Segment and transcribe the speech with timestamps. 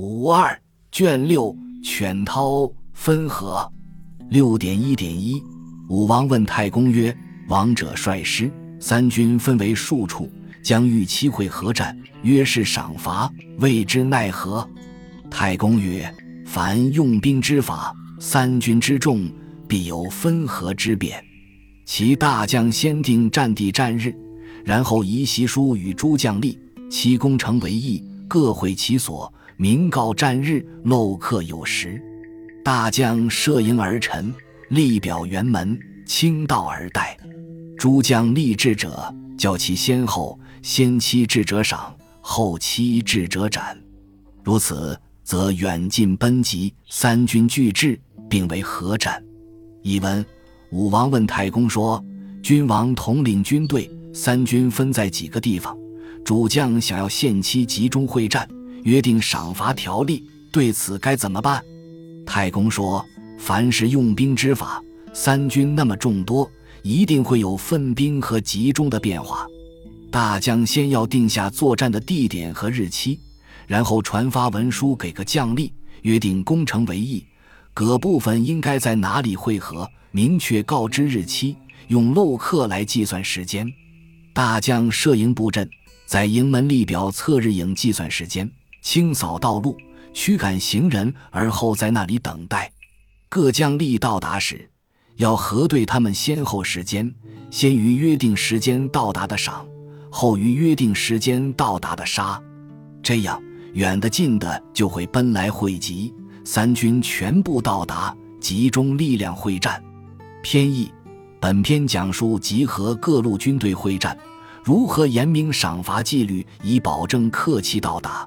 [0.00, 0.56] 五二
[0.92, 1.52] 卷六
[1.82, 3.68] 犬涛分合
[4.30, 5.42] 六点一点一。
[5.88, 7.12] 武王问太公曰
[7.50, 8.48] ：“王者率师，
[8.78, 10.30] 三军分为数处，
[10.62, 14.64] 将欲期会合战，约是赏罚，未知奈何？”
[15.28, 16.08] 太公曰
[16.46, 19.28] ：“凡用兵之法，三军之众
[19.66, 21.20] 必有分合之变。
[21.84, 24.14] 其大将先定战地战日，
[24.64, 26.56] 然后移习书与诸将立，
[26.88, 32.00] 其攻城为议，各会其所。”明告战日，漏客有时。
[32.64, 34.32] 大将设营而陈，
[34.68, 35.76] 立表辕门，
[36.06, 37.18] 倾道而待。
[37.76, 43.76] 诸将立志者，教其先后，先期智者赏，后期智者斩。
[44.44, 47.98] 如此，则远近奔急，三军俱至，
[48.30, 49.20] 并为合战。
[49.82, 50.24] 译文：
[50.70, 52.00] 武王问太公说
[52.44, 55.76] ：“君王统领军队，三军分在几个地方？
[56.24, 58.48] 主将想要限期集中会战。”
[58.88, 61.62] 约定赏罚条例，对此该怎么办？
[62.24, 63.04] 太公说
[63.38, 64.82] ：“凡是用兵之法，
[65.12, 66.50] 三军那么众多，
[66.82, 69.46] 一定会有分兵和集中的变化。
[70.10, 73.20] 大将先要定下作战的地点和日期，
[73.66, 75.70] 然后传发文书给个将吏，
[76.00, 77.22] 约定攻城为议，
[77.74, 81.54] 各部分应该在哪里会合，明确告知日期，
[81.88, 83.70] 用漏刻来计算时间。
[84.32, 85.68] 大将设营布阵，
[86.06, 89.76] 在营门立表测日影，计算时间。”清扫道路，
[90.12, 92.70] 驱赶行人，而后在那里等待。
[93.28, 94.70] 各将吏到达时，
[95.16, 97.14] 要核对他们先后时间，
[97.50, 99.66] 先于约定时间到达的赏，
[100.10, 102.40] 后于约定时间到达的杀。
[103.02, 103.42] 这样，
[103.74, 109.82] 远的近的就会奔来汇集，三军全部到达，集中力量会战。
[110.42, 110.90] 偏义，
[111.38, 114.16] 本篇讲述集合各路军队会战，
[114.64, 118.26] 如何严明赏罚纪律，以保证客气到达。